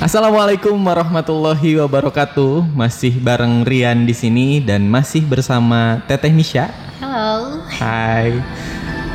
[0.00, 2.72] Assalamualaikum warahmatullahi wabarakatuh.
[2.72, 6.72] Masih bareng Rian di sini dan masih bersama Teteh Misha.
[7.04, 7.60] Halo.
[7.68, 8.40] Hai.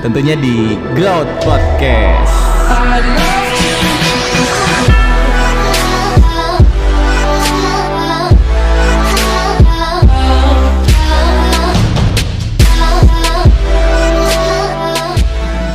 [0.06, 2.30] Tentunya di Growth Podcast.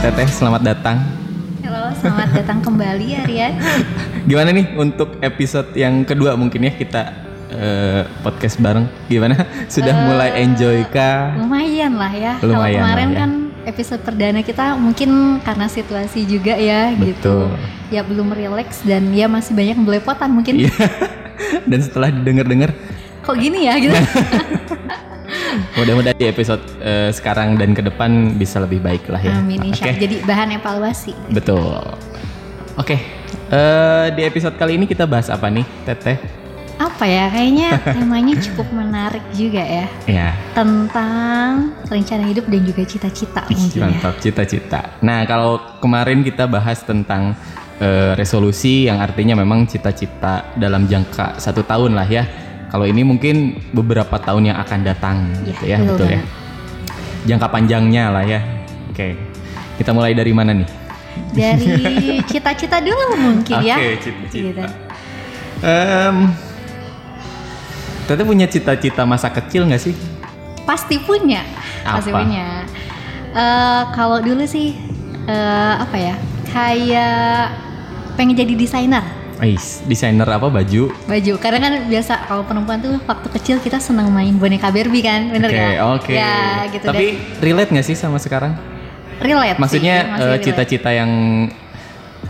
[0.07, 1.20] Teteh selamat datang.
[2.01, 3.53] Selamat datang kembali ya Rian.
[4.25, 7.12] Gimana nih untuk episode yang kedua mungkin ya kita
[7.52, 8.88] eh, podcast bareng.
[9.05, 9.37] Gimana?
[9.75, 11.37] Sudah mulai enjoy kah?
[11.37, 12.33] Lumayan lah ya.
[12.41, 13.19] Kalau kemarin ya.
[13.20, 13.30] kan
[13.69, 17.52] episode perdana kita mungkin karena situasi juga ya gitu.
[17.52, 17.92] Betul.
[17.92, 20.56] Ya belum relax dan ya masih banyak belepotan mungkin.
[20.56, 20.73] Iya.
[21.69, 22.73] Dan setelah didengar-dengar,
[23.20, 23.92] Kok gini ya gitu.
[25.77, 29.39] mudah-mudahan di episode eh, sekarang dan ke depan bisa lebih baik lah ya.
[29.39, 29.91] Amin insya Oke.
[29.93, 30.03] Allah.
[30.03, 31.13] Jadi bahan evaluasi.
[31.31, 31.83] Betul.
[32.79, 32.97] Oke.
[33.51, 36.19] eh, di episode kali ini kita bahas apa nih, Teteh?
[36.81, 37.29] Apa ya?
[37.29, 37.69] Kayaknya
[37.99, 39.87] temanya cukup menarik juga ya.
[40.09, 40.29] Ya.
[40.57, 43.85] Tentang rencana hidup dan juga cita-cita mungkin ya.
[43.85, 44.97] Mantap, cita-cita.
[45.05, 47.37] Nah, kalau kemarin kita bahas tentang
[47.77, 52.25] eh, resolusi yang artinya memang cita-cita dalam jangka satu tahun lah ya.
[52.71, 56.21] Kalau ini mungkin beberapa tahun yang akan datang Iya, gitu ya, betul betul ya.
[57.27, 58.41] Jangka panjangnya lah ya.
[58.95, 59.19] Oke.
[59.75, 60.69] Kita mulai dari mana nih?
[61.35, 63.77] Dari cita-cita dulu mungkin ya.
[63.77, 64.67] Oke, cita-cita.
[65.61, 66.17] Em,
[68.07, 69.95] Teteh punya cita-cita masa kecil nggak sih?
[70.67, 71.47] Pasti punya,
[71.87, 72.23] pasti Apa?
[72.23, 72.67] punya.
[73.31, 74.75] Eh, kalau dulu sih
[75.27, 76.15] eh, apa ya?
[76.51, 77.55] Kayak
[78.19, 80.92] pengen jadi desainer Ais, desainer apa baju?
[81.08, 81.33] baju.
[81.41, 85.48] Karena kan biasa kalau perempuan tuh waktu kecil kita senang main boneka Barbie kan, bener
[85.48, 85.77] Oke, nggak?
[85.96, 86.12] oke.
[86.12, 86.36] Ya
[86.69, 86.84] gitu.
[86.84, 87.06] Tapi
[87.41, 88.52] relate nggak sih sama sekarang?
[89.20, 89.56] relate.
[89.61, 91.08] Maksudnya eh, cita-cita yang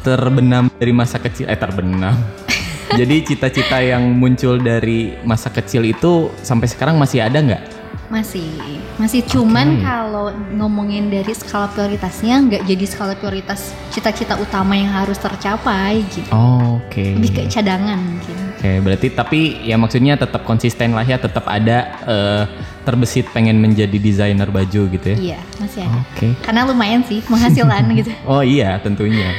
[0.03, 2.15] terbenam dari masa kecil, eh terbenam.
[2.99, 7.80] Jadi cita-cita yang muncul dari masa kecil itu sampai sekarang masih ada nggak?
[8.11, 8.51] Masih,
[8.99, 9.83] masih cuman Oke.
[9.87, 10.27] kalau
[10.59, 16.27] ngomongin dari skala prioritasnya nggak jadi skala prioritas cita-cita utama yang harus tercapai gitu.
[16.35, 17.15] Oh, Oke.
[17.15, 18.37] Lebih kayak cadangan mungkin.
[18.59, 22.45] Oke, berarti tapi ya maksudnya tetap konsisten lah ya, tetap ada eh,
[22.85, 25.17] terbesit pengen menjadi desainer baju gitu ya.
[25.17, 26.03] Iya, masih ada.
[26.03, 26.27] Oke.
[26.43, 28.11] Karena lumayan sih penghasilan gitu.
[28.27, 29.33] Oh iya, tentunya.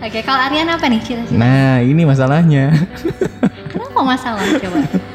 [0.00, 1.36] Oke, kalau Aryan apa nih cita-cita?
[1.38, 2.72] Nah, ini masalahnya.
[3.70, 4.80] Kenapa masalah coba?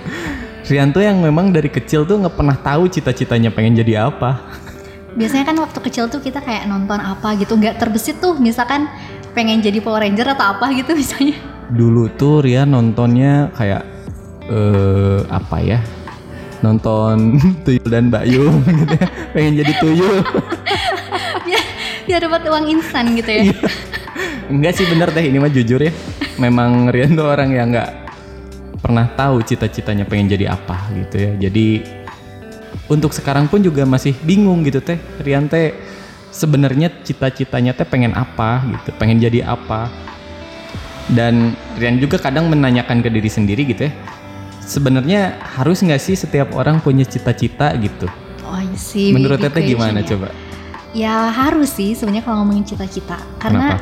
[0.69, 4.37] Rian tuh yang memang dari kecil tuh nggak pernah tahu cita-citanya pengen jadi apa.
[5.17, 8.37] Biasanya kan waktu kecil tuh kita kayak nonton apa gitu, nggak terbesit tuh.
[8.37, 8.85] Misalkan
[9.33, 11.41] pengen jadi Power Ranger atau apa gitu misalnya.
[11.73, 13.81] Dulu tuh Rian nontonnya kayak
[14.45, 15.81] eh apa ya?
[16.61, 18.53] Nonton Tuyul dan Bayu
[18.85, 19.09] gitu ya.
[19.33, 20.21] Pengen jadi tuyul.
[21.49, 21.63] biar,
[22.05, 23.57] biar dapat uang instan gitu ya.
[24.53, 25.89] Enggak sih bener deh ini mah jujur ya.
[26.37, 28.08] Memang Rian tuh orang yang nggak
[28.79, 31.31] pernah tahu cita-citanya pengen jadi apa gitu ya.
[31.47, 31.67] Jadi
[32.89, 34.97] untuk sekarang pun juga masih bingung gitu teh.
[35.21, 35.75] Rian teh
[36.33, 39.91] sebenarnya cita-citanya teh pengen apa gitu, pengen jadi apa.
[41.09, 43.93] Dan Rian juga kadang menanyakan ke diri sendiri gitu ya.
[44.61, 48.05] Sebenarnya harus nggak sih setiap orang punya cita-cita gitu?
[48.45, 49.09] Oh iya sih.
[49.09, 50.13] Menurut big teteh gimana ya.
[50.13, 50.27] coba?
[50.93, 53.17] Ya harus sih sebenarnya kalau ngomongin cita-cita.
[53.41, 53.81] Karena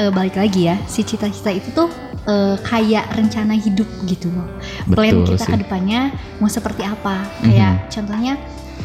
[0.00, 1.92] eh, balik lagi ya, si cita-cita itu tuh
[2.28, 4.44] eh, kayak rencana hidup gitu loh.
[4.92, 5.52] Plan Betul kita sih.
[5.52, 6.00] ke depannya
[6.38, 7.24] mau seperti apa.
[7.40, 7.88] Kayak Mhm.
[7.88, 8.34] contohnya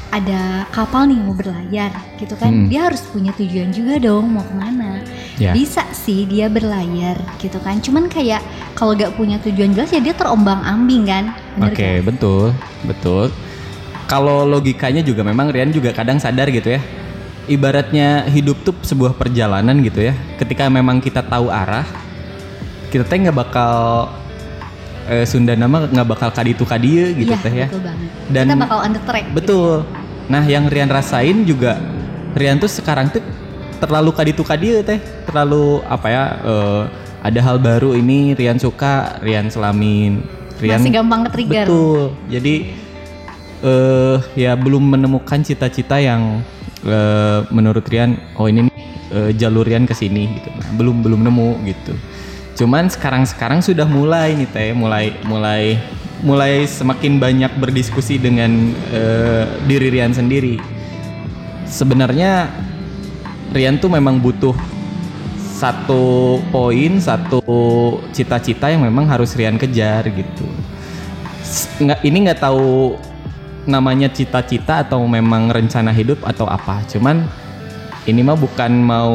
[0.09, 2.49] ada kapal nih mau berlayar gitu kan.
[2.49, 2.67] Hmm.
[2.69, 5.01] Dia harus punya tujuan juga dong mau ke mana.
[5.41, 5.51] Ya.
[5.51, 7.81] Bisa sih dia berlayar gitu kan.
[7.81, 8.41] Cuman kayak
[8.77, 11.33] kalau gak punya tujuan jelas ya dia terombang ambing kan.
[11.61, 12.05] Oke, gak?
[12.05, 12.53] betul,
[12.85, 13.33] betul.
[14.05, 16.81] Kalau logikanya juga memang Rian juga kadang sadar gitu ya.
[17.43, 20.13] Ibaratnya hidup tuh sebuah perjalanan gitu ya.
[20.37, 21.83] Ketika memang kita tahu arah,
[22.93, 23.73] kita teh nggak bakal
[25.09, 27.67] eh, Sunda nama nggak bakal kaditu kadieu gitu Iya, teh ya.
[27.67, 28.09] betul banget.
[28.29, 29.25] Dan- kita bakal the track.
[29.25, 29.35] gitu.
[29.35, 29.73] Betul.
[30.23, 31.81] Nah, yang Rian rasain juga
[32.33, 33.19] Rian tuh sekarang tuh
[33.77, 36.23] terlalu kaditu kadieu teh, terlalu apa ya?
[36.39, 36.83] eh,
[37.23, 40.21] ada hal baru ini Rian suka, Rian selamin,
[40.61, 41.65] Rian Masih gampang ke-trigger.
[41.65, 42.01] Betul.
[42.29, 42.55] Jadi
[43.63, 46.43] eh ya belum menemukan cita-cita yang
[46.83, 48.75] eh, menurut Rian oh ini nih
[49.11, 50.49] eh, jalur Rian ke sini gitu.
[50.51, 51.93] Nah, belum belum nemu gitu.
[52.53, 55.81] Cuman sekarang-sekarang sudah mulai nih Teh, mulai mulai
[56.23, 60.61] mulai semakin banyak berdiskusi dengan eh, diri Rian sendiri.
[61.65, 62.47] Sebenarnya
[63.53, 64.53] Rian tuh memang butuh
[65.57, 67.41] satu poin, satu
[68.13, 70.47] cita-cita yang memang harus Rian kejar gitu.
[71.81, 72.97] Nggak, ini nggak tahu
[73.63, 76.83] namanya cita-cita atau memang rencana hidup atau apa.
[76.85, 77.25] Cuman
[78.03, 79.13] ini mah bukan mau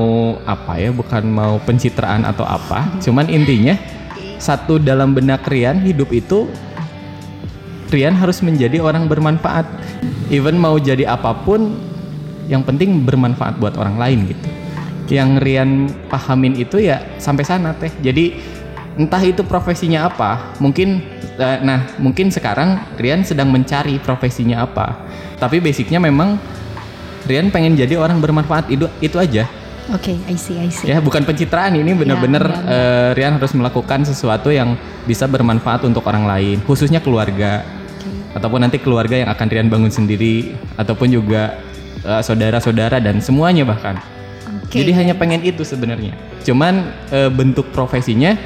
[0.48, 2.88] apa ya, bukan mau pencitraan atau apa.
[3.04, 3.76] Cuman intinya
[4.40, 6.48] satu dalam benak Rian hidup itu
[7.88, 9.64] Rian harus menjadi orang bermanfaat.
[10.28, 11.72] Even mau jadi apa pun,
[12.48, 14.46] yang penting bermanfaat buat orang lain gitu.
[15.08, 15.70] Yang Rian
[16.08, 17.92] pahamin itu ya sampai sana teh.
[18.04, 18.36] Jadi
[19.00, 21.00] entah itu profesinya apa, mungkin
[21.40, 25.00] eh, nah mungkin sekarang Rian sedang mencari profesinya apa.
[25.40, 26.36] Tapi basicnya memang
[27.28, 29.44] Rian pengen jadi orang bermanfaat itu itu aja.
[29.88, 30.88] Oke, I see, I see.
[30.88, 34.76] Ya, bukan pencitraan ini benar-benar Ya, ya, eh, Rian harus melakukan sesuatu yang
[35.08, 37.64] bisa bermanfaat untuk orang lain, khususnya keluarga
[37.96, 38.36] Oke.
[38.36, 41.56] ataupun nanti keluarga yang akan Rian bangun sendiri ataupun juga
[42.04, 43.96] eh, saudara-saudara dan semuanya bahkan.
[44.64, 44.84] Oke.
[44.84, 46.12] Jadi hanya pengen itu sebenarnya.
[46.44, 48.36] Cuman eh, bentuk profesinya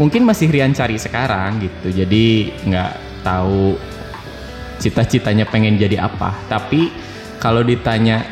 [0.00, 1.92] mungkin masih Rian cari sekarang gitu.
[1.92, 3.76] Jadi nggak tahu
[4.80, 6.32] cita-citanya pengen jadi apa.
[6.48, 7.11] Tapi
[7.42, 8.22] kalau ditanya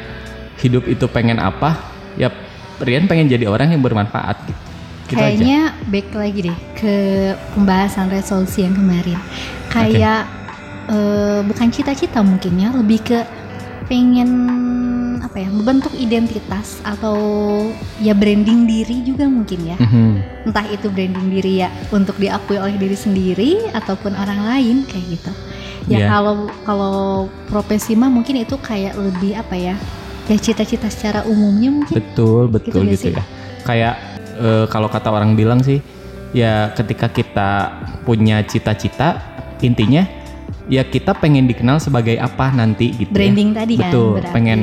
[0.63, 1.75] hidup itu pengen apa,
[2.15, 2.31] ya
[2.79, 4.61] Rian pengen jadi orang yang bermanfaat gitu.
[5.11, 5.27] Gitu aja.
[5.35, 5.61] Kayaknya
[5.91, 6.95] back lagi deh ke
[7.59, 9.19] pembahasan resolusi yang kemarin.
[9.67, 10.31] Kayak
[10.87, 13.19] eh, bukan cita-cita mungkin ya, lebih ke
[13.91, 14.31] pengen
[15.21, 17.17] apa ya, membentuk identitas atau
[18.01, 19.77] ya branding diri juga mungkin ya.
[19.77, 20.11] Mhm.
[20.49, 25.33] Entah itu branding diri ya untuk diakui oleh diri sendiri ataupun orang lain kayak gitu.
[25.89, 26.09] Ya Iya.
[26.09, 26.99] kalau kalau
[27.49, 29.75] profesi mah mungkin itu kayak lebih apa ya?
[30.29, 31.95] Ya cita-cita secara umumnya mungkin.
[31.97, 33.13] Betul, betul nggak gitu, sih?
[33.17, 33.25] ya.
[33.65, 33.95] Kayak
[34.41, 35.83] eh, kalau kata orang bilang sih,
[36.33, 37.51] ya ketika kita
[38.07, 39.21] punya cita-cita,
[39.61, 40.07] intinya
[40.71, 43.11] ya kita pengen dikenal sebagai apa nanti gitu.
[43.11, 43.17] ya.
[43.17, 44.33] branding tadi kan Betul, berarti.
[44.33, 44.61] pengen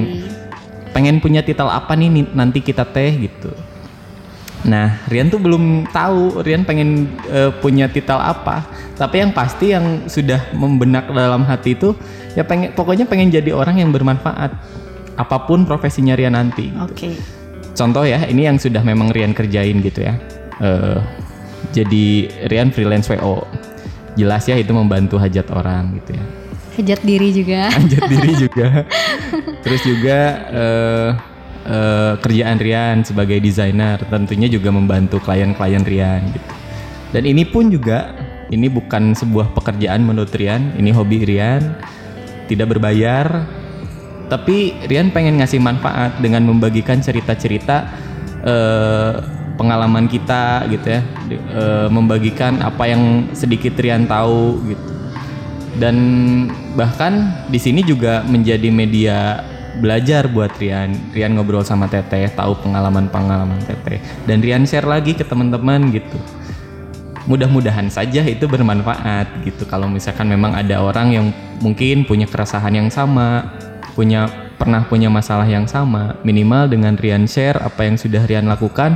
[0.98, 3.54] pengen punya titel apa nih nanti kita teh gitu.
[4.66, 8.66] Nah, Rian tuh belum tahu Rian pengen eh, punya titel apa.
[8.98, 11.94] Tapi yang pasti yang sudah membenak dalam hati itu
[12.34, 14.58] ya pengen pokoknya pengen jadi orang yang bermanfaat.
[15.14, 16.74] Apa pun profesinya Rian nanti.
[16.74, 16.82] gitu.
[16.82, 17.10] Oke.
[17.78, 20.18] Contoh ya, ini yang sudah memang Rian kerjain gitu ya.
[20.58, 20.98] Eh,
[21.78, 22.06] jadi
[22.50, 23.46] Rian freelance WO.
[24.18, 26.26] Jelas ya itu membantu hajat orang gitu ya.
[26.78, 27.70] Hajat diri juga.
[27.74, 28.68] Hajat diri juga.
[29.68, 31.10] Terus juga eh,
[31.68, 36.52] eh, kerjaan Rian sebagai desainer tentunya juga membantu klien-klien Rian gitu.
[37.12, 38.16] Dan ini pun juga
[38.48, 41.76] ini bukan sebuah pekerjaan menurut Rian, ini hobi Rian,
[42.48, 43.44] tidak berbayar,
[44.32, 47.92] tapi Rian pengen ngasih manfaat dengan membagikan cerita-cerita
[48.48, 49.14] eh,
[49.60, 51.02] pengalaman kita gitu ya,
[51.60, 54.86] eh, membagikan apa yang sedikit Rian tahu gitu.
[55.78, 55.98] Dan
[56.74, 59.44] bahkan di sini juga menjadi media
[59.78, 61.14] belajar buat Rian.
[61.14, 66.18] Rian ngobrol sama Teteh, tahu pengalaman-pengalaman Teteh, dan Rian share lagi ke teman-teman gitu
[67.28, 71.28] mudah-mudahan saja itu bermanfaat gitu kalau misalkan memang ada orang yang
[71.60, 73.52] mungkin punya keresahan yang sama
[74.00, 78.96] punya pernah punya masalah yang sama minimal dengan Rian share apa yang sudah Rian lakukan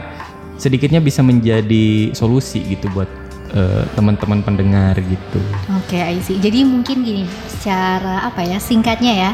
[0.56, 3.12] sedikitnya bisa menjadi solusi gitu buat
[3.52, 5.40] eh, teman-teman pendengar gitu
[5.84, 6.40] Oke, I see.
[6.40, 9.32] Jadi mungkin gini, secara apa ya, singkatnya ya,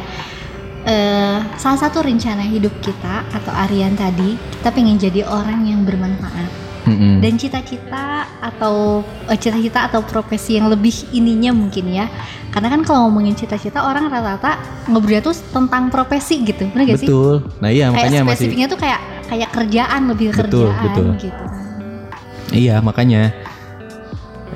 [0.87, 6.65] eh, salah satu rencana hidup kita atau Aryan tadi, kita pengen jadi orang yang bermanfaat.
[6.87, 7.19] Mm-mm.
[7.19, 12.07] Dan cita-cita atau eh, cita-cita atau profesi yang lebih ininya mungkin ya.
[12.47, 14.55] Karena kan kalau ngomongin cita-cita orang rata-rata
[14.87, 17.05] ngobrolnya tuh tentang profesi gitu, bener gak sih?
[17.05, 21.07] betul nah iya Kayak makanya masih spesifiknya tuh kayak kayak kerjaan lebih Betul, kerjaan betul.
[21.19, 21.43] gitu.
[22.55, 23.35] Iya makanya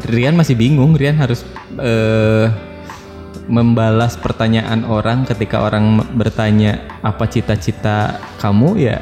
[0.08, 1.44] Rian masih bingung Rian harus
[1.78, 2.48] eh,
[3.50, 8.70] membalas pertanyaan orang ketika orang bertanya apa cita-cita kamu?
[8.78, 8.98] Ya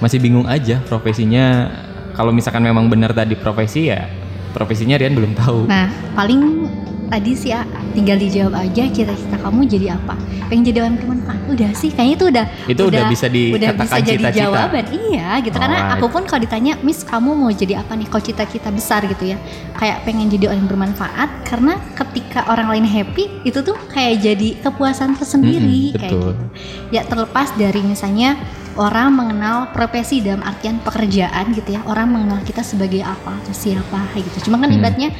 [0.00, 1.68] masih bingung aja profesinya.
[2.16, 4.20] Kalau misalkan memang benar tadi profesi ya
[4.52, 5.70] profesinya Rian belum tahu.
[5.70, 5.88] Nah,
[6.18, 6.66] paling
[7.10, 10.14] tadi sih ya tinggal dijawab aja cita-cita kamu jadi apa?
[10.46, 11.40] Pengen jadi orang bermanfaat.
[11.50, 14.40] Udah sih, kayaknya itu udah Itu udah bisa udah bisa dikatakan jadi cita-cita.
[14.46, 14.84] jawaban.
[14.90, 15.56] Iya, gitu.
[15.58, 15.94] Karena Alright.
[15.98, 18.06] aku pun kalau ditanya, "Miss, kamu mau jadi apa nih?
[18.06, 19.38] Kok cita-cita besar gitu ya?"
[19.74, 25.14] Kayak pengen jadi orang bermanfaat karena ketika orang lain happy, itu tuh kayak jadi kepuasan
[25.14, 26.30] tersendiri Mm-mm, kayak betul.
[26.30, 26.44] gitu.
[26.90, 28.38] Ya terlepas dari misalnya
[28.78, 33.98] orang mengenal profesi dalam artian pekerjaan gitu ya orang mengenal kita sebagai apa atau siapa
[34.14, 34.78] kayak gitu cuma kan Hmm.
[34.78, 35.10] ibaratnya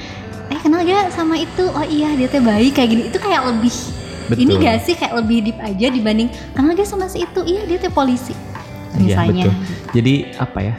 [0.51, 3.75] eh kenal gak sama itu oh iya dia teh baik kayak gini itu kayak lebih
[4.27, 4.43] Betul.
[4.43, 7.79] ini gak sih kayak lebih deep aja dibanding kenal gak sama si itu iya dia
[7.79, 8.35] teh polisi
[8.91, 9.55] Iya, misalnya betul.
[9.91, 10.75] Jadi apa ya?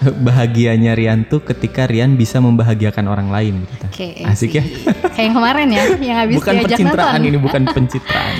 [0.26, 3.84] Bahagianya Rian tuh ketika Rian bisa membahagiakan orang lain gitu.
[3.84, 4.64] Oke, Asik ya?
[5.14, 7.28] kayak yang kemarin ya yang habis bukan diajak pencitraan nonton.
[7.28, 8.34] ini bukan pencitraan.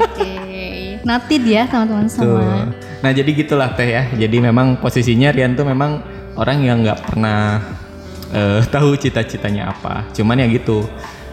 [0.00, 0.32] Oke,
[1.04, 2.12] noted ya teman-teman Tuh.
[2.16, 2.72] semua.
[3.04, 4.02] Nah jadi gitulah teh ya.
[4.08, 6.00] Jadi memang posisinya Rian tuh memang
[6.40, 7.60] orang yang nggak pernah
[8.32, 10.08] eh, tahu cita-citanya apa.
[10.16, 10.84] Cuman ya gitu.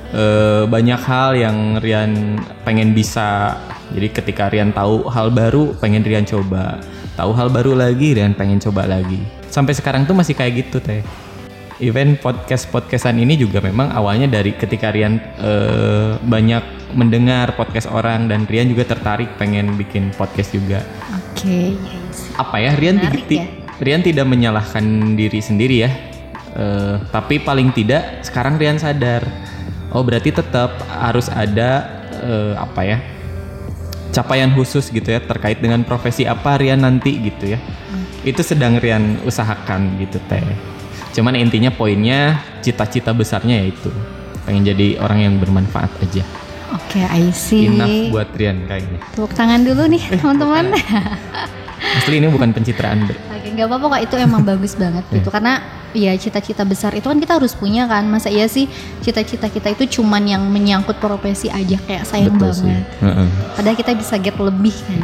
[0.10, 3.58] eh, banyak hal yang Rian pengen bisa.
[3.94, 6.82] Jadi ketika Rian tahu hal baru, pengen Rian coba.
[7.13, 9.22] Tahu hal baru lagi, Rian pengen coba lagi.
[9.50, 11.01] Sampai sekarang tuh masih kayak gitu teh.
[11.79, 18.27] event podcast podcastan ini juga memang awalnya dari ketika Rian eh, banyak mendengar podcast orang
[18.27, 20.84] dan Rian juga tertarik pengen bikin podcast juga.
[21.15, 22.36] Oke, yes.
[22.36, 23.48] Apa ya Rian Menarik ya.
[23.79, 26.09] Rian tidak menyalahkan diri sendiri ya.
[26.56, 29.22] Eh, tapi paling tidak sekarang Rian sadar.
[29.94, 33.00] Oh berarti tetap harus ada eh, apa ya?
[34.10, 37.60] capaian khusus gitu ya terkait dengan profesi apa Rian nanti gitu ya.
[38.25, 40.41] Itu sedang Rian usahakan gitu teh.
[41.13, 43.94] Cuman intinya poinnya cita-cita besarnya yaitu
[44.46, 46.25] pengen jadi orang yang bermanfaat aja.
[46.70, 47.65] Oke, I see.
[47.70, 49.01] Enough buat Rian kayaknya.
[49.13, 50.74] Tepuk tangan dulu nih, teman-teman.
[51.98, 53.10] Asli ini bukan pencitraan.
[53.10, 53.28] Bre.
[53.39, 55.31] Oke, nggak apa-apa kok itu emang bagus banget gitu.
[55.31, 55.63] Karena
[55.96, 58.03] ya cita-cita besar itu kan kita harus punya kan.
[58.05, 58.67] Masa iya sih
[59.00, 62.67] cita-cita kita itu cuman yang menyangkut profesi aja kayak sayang Betul sih.
[62.67, 63.27] banget Heeh.
[63.55, 65.01] padahal kita bisa get lebih kan.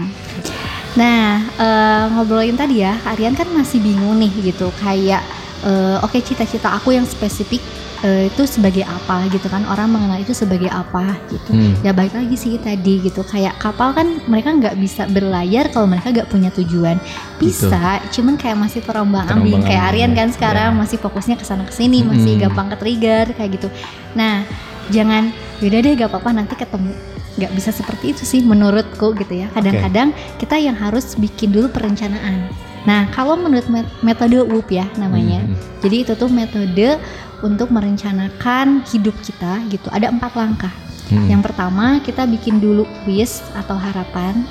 [0.99, 4.69] Nah eh, ngobrolin tadi ya Aryan kan masih bingung nih gitu.
[4.83, 5.23] Kayak
[5.63, 7.63] eh, oke cita-cita aku yang spesifik
[8.05, 11.51] eh, itu sebagai apa gitu kan orang mengenal itu sebagai apa gitu.
[11.51, 11.73] Hmm.
[11.81, 16.13] ya baik lagi sih tadi gitu kayak kapal kan mereka nggak bisa berlayar kalau mereka
[16.13, 17.01] nggak punya tujuan.
[17.41, 20.33] Bisa cuman kayak masih terombang ambing kayak Aryan kan ya.
[20.37, 23.67] sekarang masih fokusnya ke sana ke sini masih gampang ke trigger kayak gitu.
[24.13, 24.45] Nah
[24.93, 25.33] jangan
[25.63, 26.93] yaudah deh gak apa-apa nanti ketemu.
[27.35, 29.51] Nggak bisa seperti itu sih menurutku gitu ya.
[29.51, 32.47] Kadang-kadang kita yang harus bikin dulu perencanaan
[32.85, 35.57] nah kalau menurut met- metode WUP ya namanya Hmm.
[35.81, 36.97] jadi itu tuh metode
[37.41, 40.71] untuk merencanakan hidup kita gitu ada empat langkah
[41.05, 41.29] Hmm.
[41.29, 44.41] yang pertama kita bikin dulu wish atau harapan.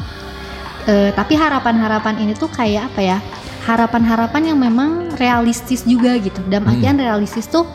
[0.85, 3.19] Eh, tapi harapan-harapan ini tuh kayak apa ya?
[3.65, 6.39] Harapan-harapan yang memang realistis juga gitu.
[6.47, 6.73] Dalam Hmm.
[6.77, 7.67] artian realistis tuh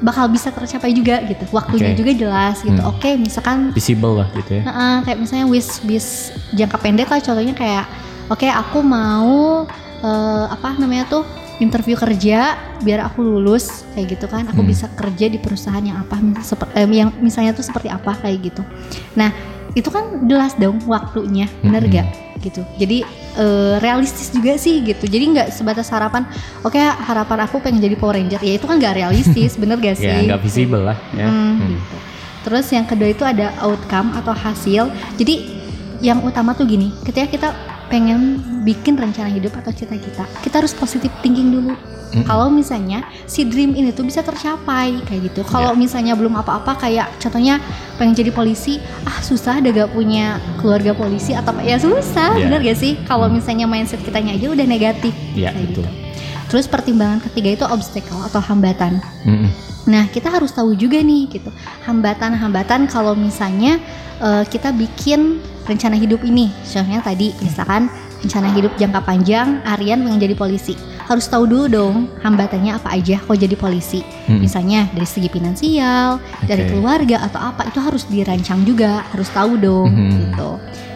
[0.00, 1.44] bakal bisa tercapai juga gitu.
[1.50, 1.98] Waktunya Oke.
[1.98, 2.78] juga jelas gitu.
[2.78, 2.92] Hmm.
[2.94, 4.62] Oke, misalkan visible lah gitu ya.
[4.62, 6.10] Heeh, kayak misalnya wish wish
[6.52, 7.84] jangka pendek lah contohnya kayak
[8.24, 11.22] oke aku mau eh, apa namanya tuh
[11.56, 14.68] interview kerja biar aku lulus kayak gitu kan aku Hmm.
[14.68, 18.38] bisa kerja di perusahaan yang apa mis- seper- eh, yang misalnya tuh seperti apa kayak
[18.44, 18.62] gitu
[19.14, 19.30] nah
[19.70, 21.94] itu kan jelas dong waktunya bener Mm-mm.
[21.94, 22.06] gak
[22.40, 26.26] gitu jadi eh, realistis juga sih gitu jadi nggak sebatas harapan
[26.60, 30.06] oke harapan aku pengen jadi Power Ranger ya itu kan nggak realistis bener gak sih
[30.06, 31.24] Ya nggak visible lah ya.
[31.24, 31.70] Hmm, Hmm.
[31.70, 31.96] gitu.
[32.44, 34.84] Terus yang kedua itu ada outcome atau hasil.
[35.16, 35.34] Jadi
[35.98, 37.48] yang utama tuh gini, ketika kita
[37.94, 41.78] pengen bikin rencana hidup atau cita-cita, kita harus positive thinking dulu.
[42.10, 42.26] Mm-mm.
[42.26, 45.46] Kalau misalnya si dream ini tuh bisa tercapai kayak gitu.
[45.46, 45.78] Kalau Ya.
[45.78, 47.62] misalnya belum apa-apa kayak contohnya
[47.94, 52.50] pengen jadi polisi, ah susah ada gak punya keluarga polisi atau apa ya susah, Ya.
[52.50, 52.98] bener gak sih?
[53.06, 53.38] Kalau Hmm.
[53.38, 55.86] misalnya mindset kitanya aja udah negatif Ya kayak betul.
[55.86, 55.90] gitu.
[56.50, 58.98] Terus pertimbangan ketiga itu obstacle atau hambatan.
[59.22, 59.50] Mm-mm.
[59.84, 61.52] Nah, kita harus tahu juga nih gitu.
[61.84, 63.78] Hambatan-hambatan kalau misalnya
[64.20, 66.52] eh, kita bikin rencana hidup ini.
[66.64, 67.88] Contohnya tadi misalkan
[68.20, 70.72] rencana hidup jangka panjang Aryan pengen jadi polisi.
[71.04, 74.00] Harus tahu dulu dong hambatannya apa aja kok jadi polisi.
[74.24, 74.40] Mm-mm.
[74.40, 76.16] Misalnya dari segi finansial,
[76.48, 76.70] dari Oke.
[76.72, 80.10] keluarga atau apa itu harus dirancang juga, harus tahu dong Mhm.
[80.32, 80.50] gitu.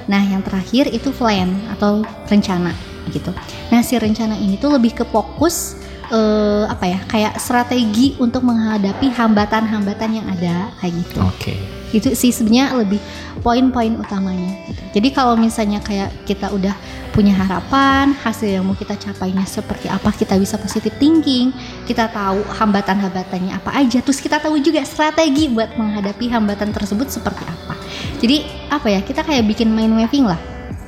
[0.09, 2.01] Nah, yang terakhir itu plan atau
[2.33, 2.73] rencana
[3.13, 3.29] gitu.
[3.69, 5.77] Nah, si rencana ini tuh lebih ke fokus
[6.11, 6.99] eh, apa ya?
[7.05, 11.19] Kayak strategi untuk menghadapi hambatan-hambatan yang ada kayak gitu.
[11.23, 11.55] Oke.
[11.89, 13.01] Itu sih sebenarnya lebih
[13.41, 14.53] poin-poin utamanya.
[14.69, 14.83] gitu.
[15.01, 16.77] Jadi kalau misalnya kayak kita udah
[17.13, 21.51] punya harapan, hasil yang mau kita capainya seperti apa, kita bisa positive thinking,
[21.83, 27.43] kita tahu hambatan-hambatannya apa aja, terus kita tahu juga strategi buat menghadapi hambatan tersebut seperti
[27.43, 27.75] apa.
[28.21, 29.01] Jadi apa ya?
[29.01, 30.39] Kita kayak bikin mind mapping lah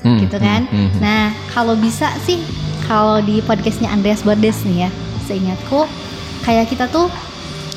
[0.01, 0.65] Hmm, gitu kan.
[0.65, 1.01] hmm, hmm, hmm.
[1.01, 2.41] Nah, kalau bisa sih
[2.89, 4.91] kalau di podcastnya Andreas Bordes nih ya,
[5.31, 5.87] seingatku
[6.43, 7.07] kayak kita tuh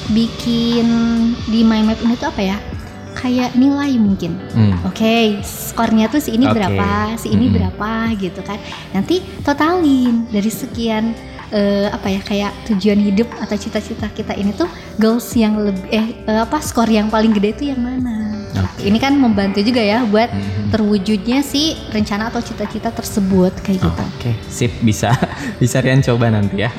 [0.10, 0.88] bikin
[1.48, 2.58] di mind map ini tuh apa ya?
[3.14, 4.36] Kayak nilai mungkin.
[4.52, 4.76] Hmm.
[4.84, 6.60] Oke, skornya tuh si ini Oke.
[6.60, 7.56] berapa, si ini Mm-mm.
[7.56, 8.60] berapa gitu kan.
[8.92, 11.14] Nanti totalin dari sekian
[11.54, 14.68] eh, apa ya kayak tujuan hidup atau cita-cita kita ini tuh
[14.98, 18.33] goals yang lebih eh eh, apa skor yang paling gede itu yang mana.
[18.54, 18.86] Oke.
[18.86, 20.70] Ini kan membantu juga ya buat Mhm.
[20.70, 24.02] terwujudnya si rencana atau cita-cita tersebut kayak gitu.
[24.14, 25.10] Oke, sip bisa
[25.62, 26.70] bisa Rian coba nanti ya.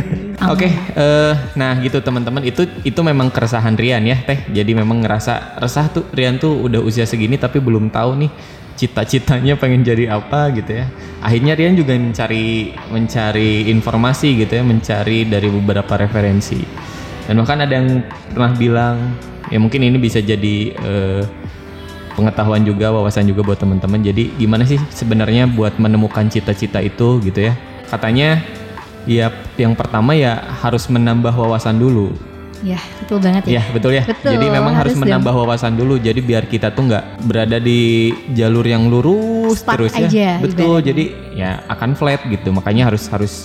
[0.52, 4.44] Oke, eh, nah gitu teman-teman itu itu memang keresahan Rian ya teh.
[4.52, 8.30] Jadi memang ngerasa resah tuh Rian tuh udah usia segini tapi belum tahu nih
[8.72, 10.86] cita-citanya pengen jadi apa gitu ya.
[11.20, 16.58] Akhirnya Rian juga mencari mencari informasi gitu ya, mencari dari beberapa referensi.
[17.22, 18.02] Dan bahkan ada yang
[18.34, 18.96] pernah bilang
[19.52, 21.22] ya mungkin ini bisa jadi eh,
[22.16, 24.00] pengetahuan juga, wawasan juga buat teman-teman.
[24.00, 27.54] Jadi gimana sih sebenarnya buat menemukan cita-cita itu gitu ya?
[27.92, 28.40] Katanya
[29.04, 29.28] ya
[29.60, 32.12] yang pertama ya harus menambah wawasan dulu.
[32.62, 33.52] Ya, betul banget ya.
[33.58, 34.06] Ya betul ya.
[34.06, 35.98] Betul, Jadi memang harus, harus menambah wawasan dulu.
[35.98, 40.06] Jadi biar kita tuh nggak berada di jalur yang lurus Stuck terus ya.
[40.06, 40.78] aja, betul.
[40.78, 40.86] ibaratnya.
[40.94, 41.04] Jadi
[41.34, 42.54] ya akan flat gitu.
[42.54, 43.42] Makanya harus harus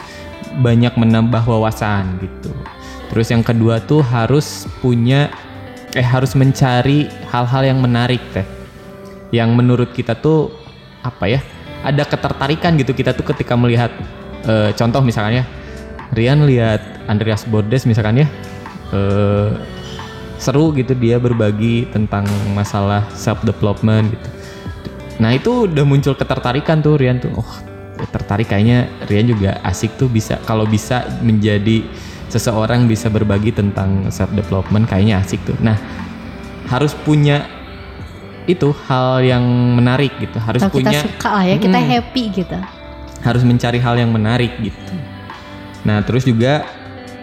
[0.62, 2.54] banyak menambah wawasan gitu.
[3.10, 5.34] Terus yang kedua tuh harus punya
[5.98, 8.46] eh harus mencari hal-hal yang menarik teh.
[9.34, 10.54] Yang menurut kita tuh
[11.02, 11.42] apa ya?
[11.82, 13.90] Ada ketertarikan gitu kita tuh ketika melihat
[14.46, 15.42] eh, contoh misalnya
[16.14, 18.28] Rian lihat Andreas Bordes misalkan ya
[18.94, 19.52] eh,
[20.38, 24.28] seru gitu dia berbagi tentang masalah self development gitu.
[25.18, 27.34] Nah itu udah muncul ketertarikan tuh Rian tuh.
[27.34, 27.52] Oh
[28.14, 31.82] tertarik kayaknya Rian juga asik tuh bisa kalau bisa menjadi
[32.28, 35.56] seseorang bisa berbagi tentang self development kayaknya asik tuh.
[35.60, 35.76] Nah
[36.66, 37.48] harus punya
[38.44, 39.44] itu hal yang
[39.74, 40.38] menarik gitu.
[40.38, 42.58] Harus Atau punya kita suka lah ya, kita Mm, happy gitu.
[43.20, 44.94] harus mencari hal yang menarik gitu.
[45.84, 46.64] Nah terus juga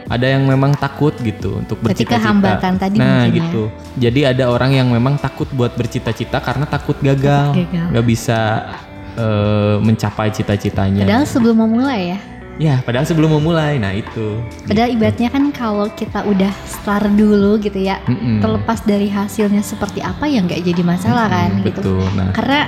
[0.04, 2.28] ada yang memang takut gitu untuk Ketika bercita-cita.
[2.28, 3.32] hambatan tadi nah ya.
[3.32, 3.72] gitu.
[3.96, 7.86] Jadi ada orang yang memang takut buat bercita-cita karena takut gagal, Takut gagal.
[7.88, 8.40] nggak bisa
[9.14, 11.06] eh, mencapai cita-citanya.
[11.06, 12.18] Padahal sebelum memulai ya.
[12.54, 14.38] Ya, padahal sebelum memulai, nah itu.
[14.70, 18.38] Padahal ibaratnya kan kalau kita udah start dulu gitu ya, Mm-mm.
[18.38, 21.80] terlepas dari hasilnya seperti apa ya nggak jadi masalah kan Mm, gitu.
[21.82, 22.06] Betul.
[22.14, 22.60] Nah, Karena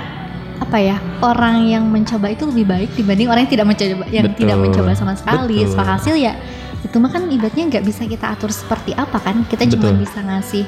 [0.57, 4.39] apa ya orang yang mencoba itu lebih baik dibanding orang yang tidak mencoba yang Betul.
[4.43, 5.63] tidak mencoba sama sekali.
[5.63, 5.71] Betul.
[5.71, 6.33] Soal hasil ya
[6.83, 9.47] itu mah kan ibaratnya nggak bisa kita atur seperti apa kan.
[9.47, 10.03] Kita cuma Betul.
[10.03, 10.65] bisa ngasih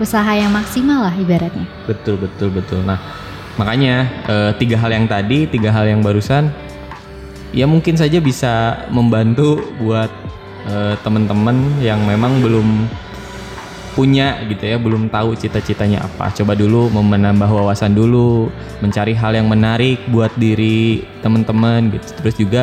[0.00, 1.68] usaha yang maksimal lah ibaratnya.
[1.84, 2.80] betul betul betul.
[2.80, 2.96] Nah,
[3.60, 6.48] makanya eh, tiga hal yang tadi, tiga hal yang barusan
[7.52, 10.10] ya mungkin saja bisa membantu buat
[10.66, 12.88] eh, teman-teman yang memang belum
[13.92, 16.32] punya gitu ya, belum tahu cita-citanya apa.
[16.32, 18.48] Coba dulu menambah wawasan dulu,
[18.80, 22.08] mencari hal yang menarik buat diri teman-teman gitu.
[22.24, 22.62] Terus juga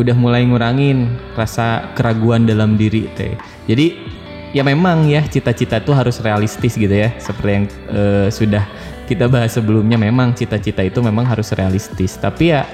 [0.00, 3.36] udah mulai ngurangin rasa keraguan dalam diri teh.
[3.68, 4.00] Jadi
[4.56, 7.12] ya memang ya cita-cita itu harus realistis gitu ya.
[7.20, 8.64] Seperti yang eh, sudah
[9.04, 12.16] kita bahas sebelumnya memang cita-cita itu memang harus realistis.
[12.16, 12.64] Tapi ya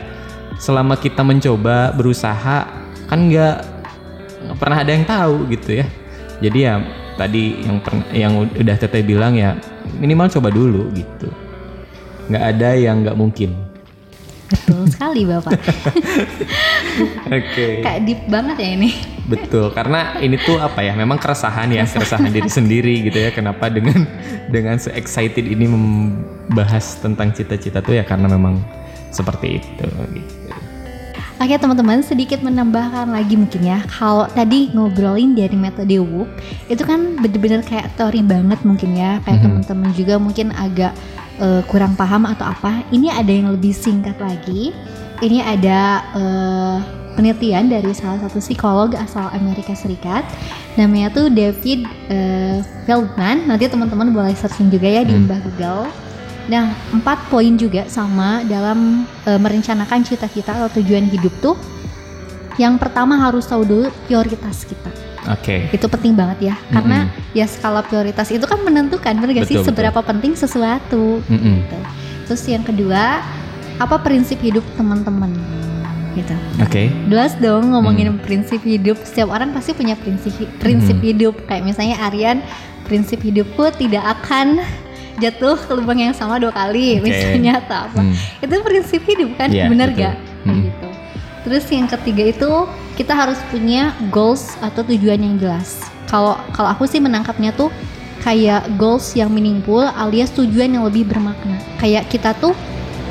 [0.57, 2.67] selama kita mencoba berusaha
[3.07, 3.57] kan nggak
[4.57, 5.87] pernah ada yang tahu gitu ya.
[6.41, 6.75] Jadi ya
[7.17, 9.57] tadi yang pern- yang udah teteh bilang ya
[9.99, 11.29] minimal coba dulu gitu.
[12.29, 13.67] Nggak ada yang nggak mungkin.
[14.47, 15.59] Betul sekali bapak.
[17.39, 17.83] Oke.
[17.83, 18.91] Kayak deep banget ya ini.
[19.27, 20.95] Betul, karena ini tuh apa ya?
[20.95, 23.35] Memang keresahan ya, keresahan diri sendiri gitu ya.
[23.35, 24.07] Kenapa dengan
[24.47, 28.63] dengan se excited ini membahas tentang cita-cita tuh ya karena memang
[29.17, 30.53] seperti itu gitu.
[31.37, 33.85] Oke teman-teman sedikit menambahkan lagi mungkin ya.
[33.93, 36.29] Kalau tadi ngobrolin dari metode WOOP
[36.67, 39.21] Itu kan bener-bener kayak teori banget mungkin ya.
[39.21, 39.45] Kayak Mhm.
[39.45, 40.93] teman-teman juga mungkin agak
[41.37, 42.81] eh, kurang paham atau apa.
[42.89, 44.73] Ini ada yang lebih singkat lagi.
[45.21, 45.81] Ini ada
[46.17, 46.77] eh,
[47.13, 50.25] penelitian dari salah satu psikolog asal Amerika Serikat.
[50.81, 53.45] Namanya tuh David eh, Feldman.
[53.45, 55.29] Nanti teman-teman boleh searching juga ya di Hmm.
[55.29, 55.85] Mbah Google
[56.47, 61.59] Nah, empat poin juga sama dalam e, merencanakan cita-cita atau tujuan hidup tuh.
[62.57, 64.89] Yang pertama harus tahu dulu prioritas kita.
[65.27, 65.69] Oke.
[65.75, 69.75] Itu penting banget ya, karena ya skala prioritas itu kan menentukan bener gak sih Betul,
[69.75, 71.19] seberapa penting sesuatu.
[71.27, 71.67] Mm-mm.
[71.67, 71.79] Gitu.
[72.31, 73.21] Terus yang kedua,
[73.77, 75.35] apa prinsip hidup teman-teman?
[76.15, 76.33] Gitu.
[76.63, 76.89] Oke.
[77.11, 78.23] Jelas dong ngomongin Hmm.
[78.23, 78.97] prinsip hidup.
[79.05, 80.33] Setiap orang pasti punya prinsip
[80.63, 81.07] prinsip Hmm.
[81.13, 81.35] hidup.
[81.45, 82.41] Kayak misalnya Aryan,
[82.89, 84.63] prinsip hidupku tidak akan
[85.17, 87.09] jatuh ke lubang yang sama dua kali, Oke.
[87.09, 88.01] misalnya atau apa.
[88.05, 88.15] Hmm.
[88.45, 90.03] Itu prinsip hidup kan, Iya, bener betul.
[90.05, 90.17] gak?
[90.45, 90.63] Hmm.
[90.69, 90.89] gitu.
[91.47, 92.51] Terus yang ketiga itu
[92.99, 95.79] kita harus punya goals atau tujuan yang jelas.
[96.11, 97.71] Kalau kalau aku sih menangkapnya tuh
[98.27, 101.55] kayak goals yang meaningful alias tujuan yang lebih bermakna.
[101.79, 102.51] Kayak kita tuh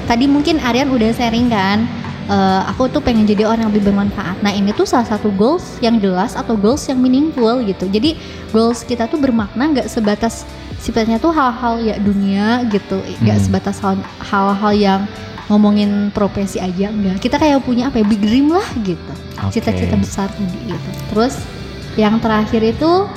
[0.04, 1.88] tadi mungkin Aryan udah sharing kan
[2.28, 4.44] eh, aku tuh pengen jadi orang yang lebih bermanfaat.
[4.44, 7.88] Nah ini tuh salah satu goals yang jelas atau goals yang meaningful gitu.
[7.88, 8.20] Jadi
[8.52, 10.44] goals kita tuh bermakna nggak sebatas
[10.86, 13.46] sifatnya tuh hal-hal ya dunia gitu, nggak Hmm.
[13.50, 15.02] sebatas hal- hal-hal yang
[15.46, 17.18] ngomongin profesi aja enggak.
[17.18, 19.12] Kita kayak punya apa ya big dream lah gitu.
[19.50, 20.90] Cita-cita besar gitu.
[21.10, 21.42] Terus
[21.98, 23.10] yang terakhir itu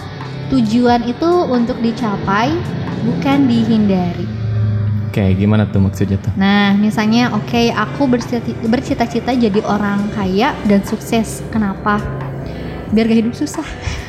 [0.48, 2.56] tujuan itu untuk dicapai
[3.04, 4.24] bukan dihindari.
[5.08, 6.32] Oke, gimana tuh maksudnya tuh?
[6.36, 11.40] Nah, misalnya oke aku bercita- bercita-cita jadi orang kaya dan sukses.
[11.48, 12.00] Kenapa?
[12.92, 13.64] Biar gak hidup susah.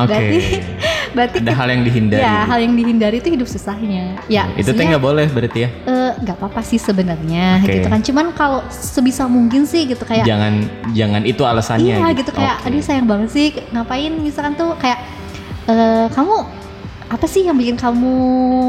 [0.00, 0.12] Oke.
[0.12, 0.60] Berarti-
[1.08, 2.20] Berarti Ada hal yang dihindari.
[2.20, 4.20] ya hal yang dihindari itu hidup susahnya.
[4.28, 5.68] Ya, itu teh nggak boleh berarti ya?
[5.82, 7.72] eh, nggak apa-apa sih sebenarnya Oke.
[7.74, 8.00] gitu kan.
[8.02, 11.96] Cuman kalau sebisa mungkin sih gitu kayak jangan jangan itu alasannya.
[11.96, 12.68] Iya gitu kayak Oke.
[12.68, 15.00] aduh sayang banget sih ngapain misalkan tuh kayak
[15.64, 16.34] eh, kamu
[17.08, 18.12] apa sih yang bikin kamu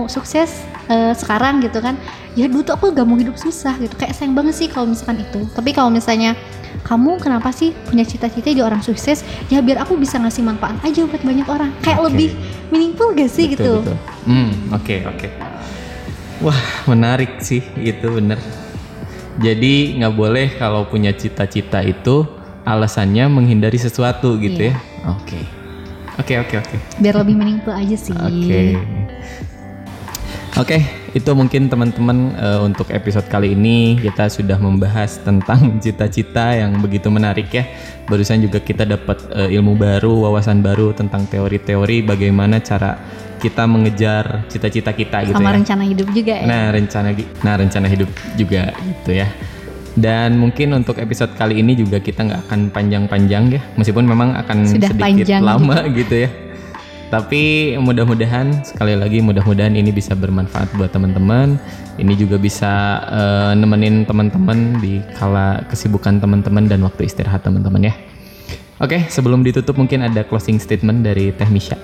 [0.08, 2.00] sukses eh, sekarang gitu kan
[2.34, 5.20] ya dulu tuh aku gak mau hidup susah gitu kayak sayang banget sih kalau misalkan
[5.20, 6.40] itu tapi kalau misalnya
[6.82, 11.04] kamu kenapa sih punya cita-cita jadi orang sukses ya biar aku bisa ngasih manfaat aja
[11.04, 12.06] buat banyak orang kayak Oke.
[12.10, 12.30] lebih
[12.70, 13.98] meaningful gak sih Betul, gitu betul.
[14.26, 15.28] Hmm, oke oke.
[16.40, 18.40] Wah menarik sih itu bener.
[19.40, 22.28] Jadi nggak boleh kalau punya cita-cita itu
[22.64, 24.76] alasannya menghindari sesuatu gitu Iya.
[24.76, 25.10] ya.
[25.16, 25.40] Oke.
[26.20, 26.76] Oke oke oke.
[27.00, 28.12] Biar lebih meaningful aja sih.
[28.12, 28.76] Oke.
[30.60, 30.78] Oke,
[31.14, 37.10] itu mungkin teman-teman eh, untuk episode kali ini kita sudah membahas tentang cita-cita yang begitu
[37.10, 37.66] menarik ya.
[38.10, 42.98] Barusan juga kita dapat eh, ilmu baru, wawasan baru tentang teori-teori bagaimana cara
[43.40, 45.64] kita mengejar cita-cita kita gitu Sama ya.
[45.64, 46.46] rencana hidup juga ya.
[46.46, 47.10] Nah, rencana
[47.42, 49.28] nah rencana hidup juga gitu ya.
[50.00, 54.68] Dan mungkin untuk episode kali ini juga kita nggak akan panjang-panjang ya, meskipun memang akan
[54.68, 56.30] Sudah sedikit panjang lama gitu ya.
[57.10, 61.58] Tapi mudah-mudahan sekali lagi mudah-mudahan ini bisa bermanfaat buat teman-teman.
[61.98, 67.94] Ini juga bisa eh, nemenin teman-teman di kala kesibukan teman-teman dan waktu istirahat teman-teman ya.
[68.80, 71.76] Oke, sebelum ditutup mungkin ada closing statement dari Teh Misha.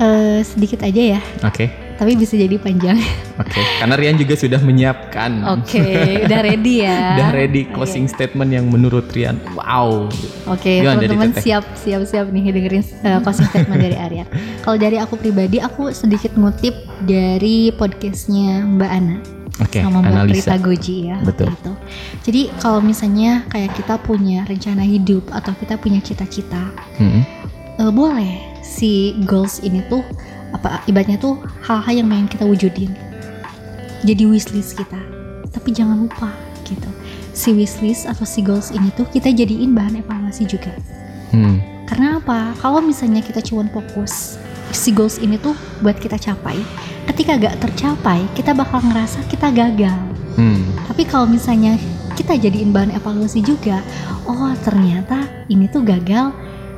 [0.00, 1.87] Eh, sedikit aja ya, Oke.
[1.98, 2.94] Tapi bisa jadi panjang.
[3.42, 5.42] Oke, karena Rian juga sudah menyiapkan.
[5.58, 5.82] Oke,
[6.24, 6.98] udah ready ya.
[7.18, 10.06] Udah ready closing statement yang menurut Rian wow.
[10.46, 14.24] Oke, dari teman-teman siap siap siap nih dengerin uh, closing statement dari Arya.
[14.64, 19.16] Kalau dari aku pribadi, aku sedikit ngutip dari podcastnya Mbak Ana
[19.58, 20.38] Oke, sama Mbak analisa.
[20.38, 21.16] Rita Goji ya.
[21.26, 21.50] Betul.
[21.50, 21.72] itu.
[22.30, 26.70] Jadi kalau misalnya kayak kita punya rencana hidup atau kita punya cita-cita,
[27.02, 27.22] Mm-mm.
[27.82, 30.06] eh, boleh si goals ini tuh
[30.54, 32.92] apa ibaratnya tuh hal-hal yang pengen kita wujudin.
[34.06, 35.00] Jadi wishlist kita.
[35.50, 36.30] Tapi jangan lupa
[36.64, 36.88] gitu.
[37.34, 40.72] Si wishlist atau si goals ini tuh kita jadiin bahan evaluasi juga.
[41.34, 41.60] Hmm.
[41.88, 42.52] Karena apa?
[42.60, 44.36] Kalau misalnya kita cuma fokus
[44.72, 46.60] si goals ini tuh buat kita capai,
[47.08, 49.96] ketika gak tercapai, kita bakal ngerasa kita gagal.
[50.36, 50.60] Hmm.
[50.86, 51.80] Tapi kalau misalnya
[52.14, 53.80] kita jadiin bahan evaluasi juga,
[54.28, 56.34] oh ternyata ini tuh gagal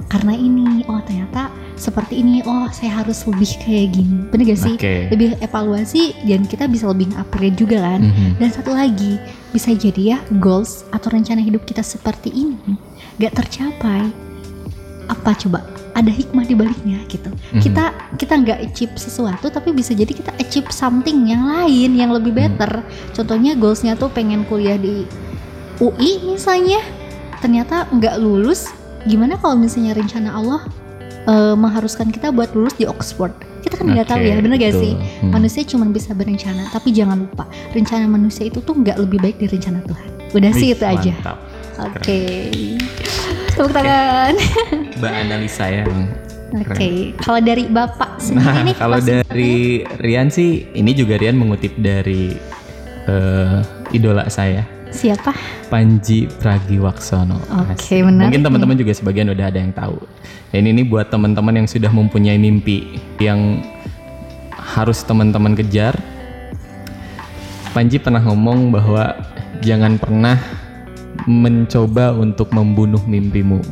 [0.06, 1.50] karena ini, oh ternyata
[1.81, 4.29] seperti ini, oh saya harus lebih kayak gini.
[4.29, 4.75] Bener gak sih?
[4.77, 5.09] Oke.
[5.09, 8.05] Lebih evaluasi dan kita bisa lebih upgrade juga kan.
[8.05, 8.37] Mhm.
[8.37, 9.16] Dan satu lagi,
[9.49, 12.77] bisa jadi ya goals atau rencana hidup kita seperti ini
[13.16, 14.12] gak tercapai.
[15.09, 15.64] Apa coba?
[15.97, 17.33] Ada hikmah di baliknya gitu.
[17.33, 17.61] Mhm.
[17.64, 22.31] Kita kita nggak achieve sesuatu, tapi bisa jadi kita achieve something yang lain yang lebih
[22.37, 22.55] Hmm.
[22.55, 22.85] better.
[23.16, 25.09] Contohnya goalsnya tuh pengen kuliah di
[25.81, 26.79] UI misalnya,
[27.40, 28.69] ternyata nggak lulus.
[29.09, 30.61] Gimana kalau misalnya rencana Allah
[31.28, 33.33] eh, mengharuskan kita buat lulus di Oxford?
[33.61, 34.83] Kita kan nggak tahu Oke, ya, bener gak betul.
[34.83, 34.92] sih?
[34.96, 35.30] Hmm.
[35.37, 37.44] Manusia cuma bisa berencana, tapi jangan lupa
[37.76, 40.09] rencana manusia itu tuh nggak lebih baik dari rencana Tuhan.
[40.33, 41.12] Udah sih itu aja.
[41.80, 42.20] Oke.
[43.52, 44.33] Tepuk tangan.
[44.96, 45.85] Mbak analisa ya.
[46.50, 47.14] Oke.
[47.20, 52.35] Kalau dari Bapak sendiri Nah, nih kalau dari Rian sih, ini juga Rian mengutip dari
[53.06, 53.59] eh,
[53.94, 55.33] idola saya, siapa?
[55.70, 57.38] Panji Pragiwaksono.
[57.64, 58.05] Oke, Asik.
[58.05, 59.96] menarik Mungkin teman-teman juga sebagian udah ada yang tahu.
[60.50, 63.62] Dan ini buat teman-teman yang sudah mempunyai mimpi yang
[64.55, 65.94] harus teman-teman kejar.
[67.70, 69.14] Panji pernah ngomong bahwa
[69.62, 70.37] jangan pernah
[71.31, 73.62] mencoba untuk membunuh mimpimu.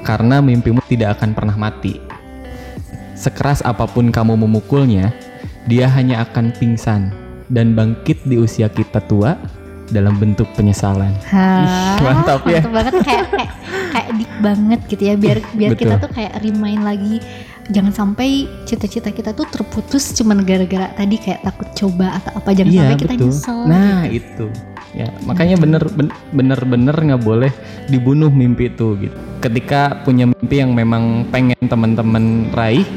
[0.00, 2.00] Karena mimpimu tidak akan pernah mati.
[3.12, 5.12] Sekeras apa pun kamu memukulnya,
[5.68, 7.12] dia hanya akan pingsan
[7.52, 9.36] dan bangkit di usia kita tua
[9.88, 11.12] dalam bentuk penyesalan.
[11.28, 12.60] Hah, Ih, mantap ya.
[12.64, 13.52] Mantap banget kayak kayak
[13.92, 15.82] kayak deep banget gitu ya biar biar Betul.
[15.84, 17.16] kita tuh kayak remind lagi
[17.68, 22.72] jangan sampai cita-cita kita tuh terputus cuman gara-gara tadi kayak takut coba atau apa jangan
[22.72, 23.28] Iya sampai kita betul.
[23.28, 23.58] nyesel.
[23.68, 24.46] Nah itu
[24.96, 27.52] ya makanya bener ben- bener-bener nggak boleh
[27.92, 29.16] dibunuh mimpi itu gitu.
[29.44, 32.88] Ketika punya mimpi yang memang pengen teman-teman raih,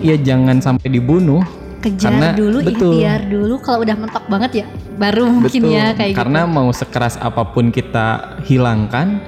[0.00, 1.42] ya jangan sampai dibunuh.
[1.76, 2.92] Kejar karena- dulu, betul.
[2.96, 5.76] ikhtiar dulu kalau udah mentok banget ya baru mungkin Betul.
[5.76, 6.54] ya kayak Karena gitu.
[6.54, 8.06] mau sekeras apa pun kita
[8.42, 9.20] hilangkan,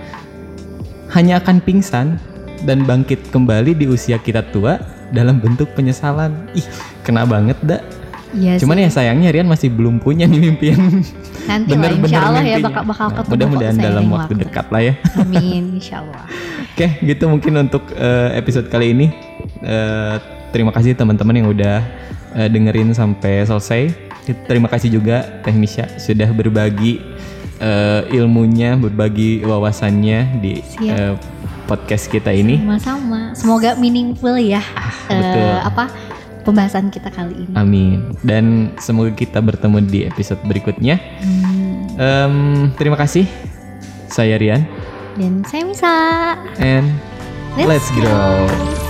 [1.11, 2.17] hanya akan pingsan
[2.65, 6.49] dan bangkit kembali di usia kita tua dalam bentuk penyesalan.
[6.53, 6.65] Ih,
[7.01, 7.81] kena banget dah.
[8.29, 8.85] Iya Cuman sih.
[8.85, 11.01] ya sayangnya Rian masih belum punya nih mimpi yang
[11.49, 14.67] nanti lah bener-bener insya Allah ya bakal bakal Nah, ketemu mudah-mudahan dalam seiring waktu dekat
[14.69, 14.95] lah ya.
[15.17, 16.23] Amin insya Allah.
[16.69, 19.07] Oke, gitu mungkin untuk eh, episode kali ini.
[19.61, 20.15] Eh,
[20.49, 21.81] terima kasih teman-teman yang udah
[22.35, 23.93] eh, dengerin sampai selesai.
[24.45, 27.01] Terima kasih juga Teh Misha sudah berbagi
[27.59, 30.93] eh, ilmunya, berbagi wawasannya di Siap.
[30.93, 31.15] eh,
[31.65, 32.61] podcast kita ini.
[32.61, 33.33] Sama-sama.
[33.33, 34.61] Semoga meaningful ya.
[34.77, 35.53] Ah, betul.
[35.65, 35.85] apa
[36.45, 37.55] pembahasan kita kali ini.
[37.57, 38.17] Amin.
[38.25, 40.97] Dan semoga kita bertemu di episode berikutnya.
[41.21, 42.01] Hmm.
[42.01, 42.35] Em,
[42.81, 43.29] terima kasih.
[44.09, 44.65] Saya Rian
[45.21, 45.93] Dan saya bisa.
[46.57, 46.89] and
[47.61, 48.88] let's, grow.